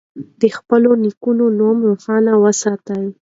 د 0.41 0.43
خپلو 0.57 0.89
نیکونو 1.03 1.45
نوم 1.59 1.77
روښانه 1.89 2.33
وساتئ. 2.43 3.03